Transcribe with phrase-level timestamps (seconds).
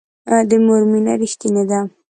[0.49, 1.79] د مور مینه ریښتینې ده